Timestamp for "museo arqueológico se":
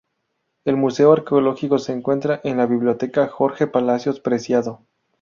0.77-1.91